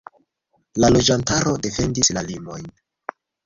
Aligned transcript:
La 0.83 0.89
loĝantaro 0.95 1.55
defendis 1.67 2.13
la 2.19 2.27
limojn. 2.33 2.69